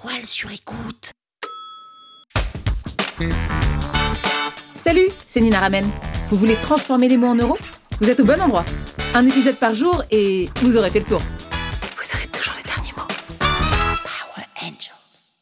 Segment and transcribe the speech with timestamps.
[0.00, 1.12] toile sur écoute.
[4.74, 5.84] Salut, c'est Nina Ramen.
[6.28, 7.58] Vous voulez transformer les mots en euros?
[8.00, 8.64] Vous êtes au bon endroit.
[9.14, 11.20] Un épisode par jour et vous aurez fait le tour.
[11.20, 13.06] Vous aurez toujours les derniers mots.
[13.38, 15.34] Power Angels.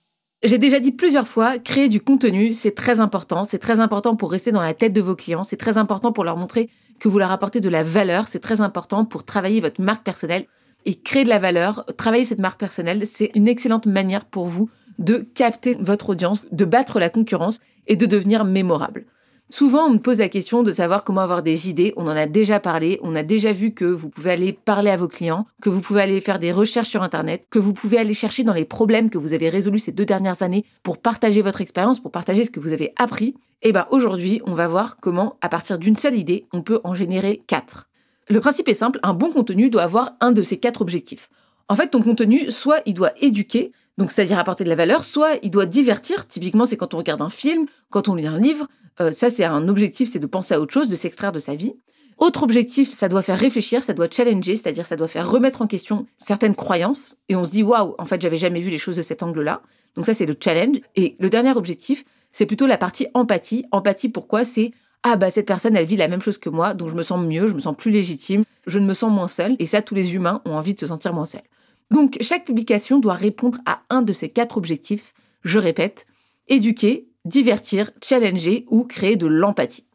[0.43, 3.45] J'ai déjà dit plusieurs fois, créer du contenu, c'est très important.
[3.45, 5.45] C'est très important pour rester dans la tête de vos clients.
[5.45, 6.71] C'est très important pour leur montrer
[7.01, 8.27] que vous leur apportez de la valeur.
[8.29, 10.47] C'est très important pour travailler votre marque personnelle
[10.87, 11.85] et créer de la valeur.
[11.99, 16.65] Travailler cette marque personnelle, c'est une excellente manière pour vous de capter votre audience, de
[16.65, 19.05] battre la concurrence et de devenir mémorable.
[19.49, 21.93] Souvent, on me pose la question de savoir comment avoir des idées.
[21.97, 22.99] On en a déjà parlé.
[23.03, 26.03] On a déjà vu que vous pouvez aller parler à vos clients, que vous pouvez
[26.03, 29.19] aller faire des recherches sur Internet, que vous pouvez aller chercher dans les problèmes que
[29.19, 32.59] vous avez résolus ces deux dernières années pour partager votre expérience, pour partager ce que
[32.59, 33.35] vous avez appris.
[33.63, 36.95] Et ben, aujourd'hui, on va voir comment, à partir d'une seule idée, on peut en
[36.95, 37.89] générer quatre.
[38.29, 38.99] Le principe est simple.
[39.03, 41.31] Un bon contenu doit avoir un de ces quatre objectifs.
[41.69, 45.39] En fait, ton contenu, soit il doit éduquer, donc c'est-à-dire apporter de la valeur, soit
[45.43, 46.27] il doit divertir.
[46.27, 48.67] Typiquement, c'est quand on regarde un film, quand on lit un livre.
[49.01, 51.55] Euh, ça, c'est un objectif, c'est de penser à autre chose, de s'extraire de sa
[51.55, 51.75] vie.
[52.19, 55.67] Autre objectif, ça doit faire réfléchir, ça doit challenger, c'est-à-dire ça doit faire remettre en
[55.67, 57.19] question certaines croyances.
[57.29, 59.61] Et on se dit, waouh, en fait, j'avais jamais vu les choses de cet angle-là.
[59.97, 60.79] Donc ça, c'est le challenge.
[60.95, 63.67] Et le dernier objectif, c'est plutôt la partie empathie.
[63.71, 64.45] Empathie, pourquoi?
[64.45, 64.71] C'est
[65.09, 67.25] ah bah cette personne elle vit la même chose que moi, donc je me sens
[67.25, 69.95] mieux, je me sens plus légitime, je ne me sens moins seule, et ça tous
[69.95, 71.47] les humains ont envie de se sentir moins seuls.
[71.93, 76.07] Donc chaque publication doit répondre à un de ces quatre objectifs, je répète,
[76.49, 79.87] éduquer, divertir, challenger ou créer de l'empathie.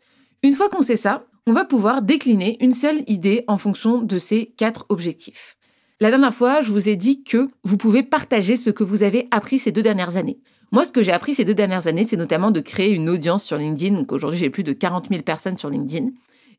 [0.44, 4.18] Une fois qu'on sait ça, on va pouvoir décliner une seule idée en fonction de
[4.18, 5.58] ces quatre objectifs.
[6.00, 9.28] La dernière fois, je vous ai dit que vous pouvez partager ce que vous avez
[9.31, 10.40] appris ces deux dernières années.
[10.72, 13.44] Moi, ce que j'ai appris ces deux dernières années, c'est notamment de créer une audience
[13.44, 13.95] sur LinkedIn.
[13.95, 16.11] Donc aujourd'hui, j'ai plus de 40 000 personnes sur LinkedIn.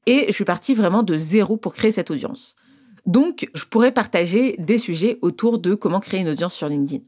[0.06, 2.56] Et je suis partie vraiment de zéro pour créer cette audience.
[3.06, 7.02] Donc, je pourrais partager des sujets autour de comment créer une audience sur LinkedIn.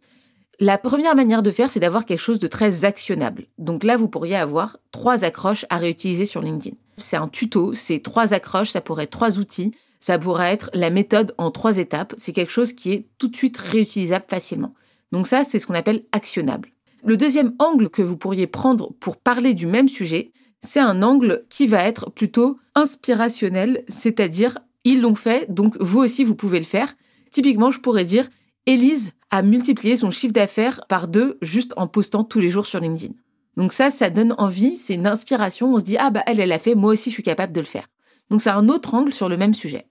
[0.61, 3.46] La première manière de faire, c'est d'avoir quelque chose de très actionnable.
[3.58, 6.77] Donc là, vous pourriez avoir trois accroches à réutiliser sur LinkedIn.
[6.96, 10.90] C'est un tuto, c'est trois accroches, ça pourrait être trois outils, ça pourrait être la
[10.90, 12.14] méthode en trois étapes.
[12.17, 14.74] C'est quelque chose qui est tout de suite réutilisable facilement.
[15.11, 16.73] Donc ça, c'est ce qu'on appelle actionnable.
[17.07, 21.45] Le deuxième angle que vous pourriez prendre pour parler du même sujet, c'est un angle
[21.51, 26.65] qui va être plutôt inspirationnel, c'est-à-dire ils l'ont fait, donc vous aussi vous pouvez le
[26.65, 26.95] faire.
[27.31, 28.31] Typiquement, je pourrais dire,
[28.65, 32.81] Elise a multiplié son chiffre d'affaires par deux juste en postant tous les jours sur
[32.81, 33.13] LinkedIn.
[33.59, 36.53] Donc ça, ça donne envie, c'est une inspiration, on se dit, ah bah elle, elle
[36.53, 37.89] a fait, moi aussi je suis capable de le faire.
[38.31, 39.89] Donc c'est un autre angle sur le même sujet.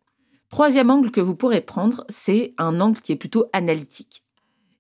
[0.50, 4.23] Troisième angle que vous pourrez prendre, c'est un angle qui est plutôt analytique.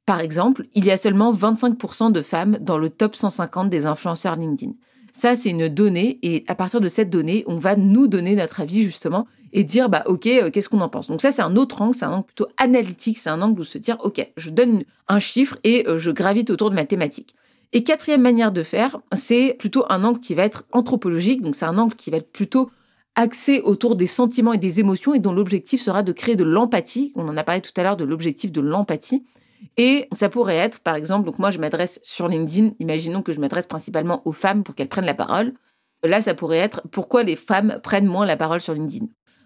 [0.05, 4.35] Par exemple, il y a seulement 25% de femmes dans le top 150 des influenceurs
[4.35, 4.73] LinkedIn.
[5.15, 8.61] Ça, c'est une donnée et à partir de cette donnée, on va nous donner notre
[8.61, 11.07] avis justement et dire bah ok, euh, qu'est-ce qu'on en pense.
[11.07, 13.63] Donc ça, c'est un autre angle, c'est un angle plutôt analytique, c'est un angle où
[13.63, 17.35] se dire ok, je donne un chiffre et euh, je gravite autour de ma thématique.
[17.73, 21.65] Et quatrième manière de faire, c'est plutôt un angle qui va être anthropologique, donc c'est
[21.65, 22.71] un angle qui va être plutôt
[23.15, 27.13] axé autour des sentiments et des émotions et dont l'objectif sera de créer de l'empathie.
[27.15, 29.23] On en a parlé tout à l'heure de l'objectif de l'empathie.
[29.77, 33.39] Et ça pourrait être, par exemple, donc moi je m'adresse sur LinkedIn, imaginons que je
[33.39, 35.53] m'adresse principalement aux femmes pour qu'elles prennent la parole.
[36.03, 39.05] Là, ça pourrait être pourquoi les femmes prennent moins la parole sur LinkedIn?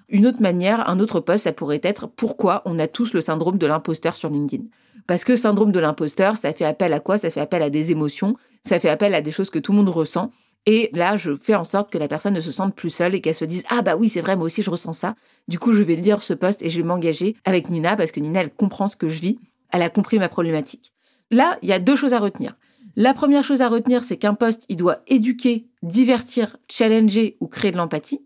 [0.10, 3.58] Une autre manière, un autre poste, ça pourrait être pourquoi on a tous le syndrome
[3.58, 4.64] de l'imposteur sur LinkedIn?
[5.06, 7.18] Parce que syndrome de l'imposteur, ça fait appel à quoi?
[7.18, 9.78] Ça fait appel à des émotions, ça fait appel à des choses que tout le
[9.78, 10.32] monde ressent.
[10.66, 13.22] Et là, je fais en sorte que la personne ne se sente plus seule et
[13.22, 15.16] qu'elle se dise ah bah oui c'est vrai moi aussi je ressens ça.
[15.48, 18.20] Du coup je vais lire ce poste et je vais m'engager avec Nina parce que
[18.20, 19.40] Nina elle comprend ce que je vis
[19.78, 20.92] elle a compris ma problématique.
[21.32, 22.56] Là, il y a deux choses à retenir.
[22.96, 27.72] La première chose à retenir, c'est qu'un poste, il doit éduquer, divertir, challenger ou créer
[27.72, 28.22] de l'empathie.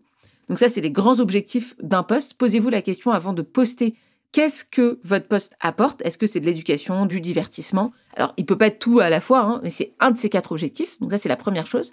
[0.48, 2.34] Donc ça, c'est les grands objectifs d'un poste.
[2.34, 3.94] Posez-vous la question avant de poster
[4.32, 6.00] qu'est-ce que votre poste apporte?
[6.02, 7.92] Est-ce que c'est de l'éducation, du divertissement?
[8.16, 10.30] Alors, il peut pas être tout à la fois, hein, mais c'est un de ces
[10.30, 10.98] quatre objectifs.
[11.00, 11.92] Donc ça, c'est la première chose.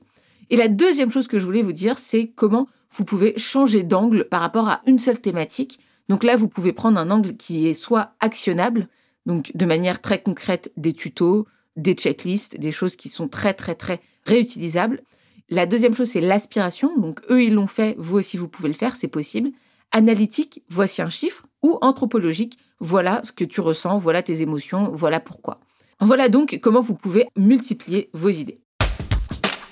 [0.50, 4.24] Et la deuxième chose que je voulais vous dire, c'est comment vous pouvez changer d'angle
[4.24, 5.80] par rapport à une seule thématique.
[6.08, 8.88] Donc là, vous pouvez prendre un angle qui est soit actionnable,
[9.26, 13.76] donc de manière très concrète, des tutos, des checklists, des choses qui sont très très
[13.76, 15.02] très réutilisables.
[15.50, 16.96] La deuxième chose, c'est l'aspiration.
[16.98, 19.52] Donc eux, ils l'ont fait, vous aussi, vous pouvez le faire, c'est possible.
[19.92, 21.48] Analytique, voici un chiffre.
[21.64, 25.60] Ou anthropologique, voilà ce que tu ressens, voilà tes émotions, voilà pourquoi.
[26.00, 28.62] Voilà donc comment vous pouvez multiplier vos idées.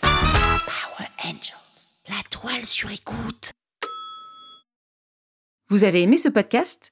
[0.01, 2.01] Power Angels.
[2.09, 3.53] La toile sur écoute.
[5.69, 6.91] Vous avez aimé ce podcast?